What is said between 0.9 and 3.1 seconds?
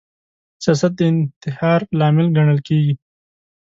د انتحار لامل ګڼل کیږي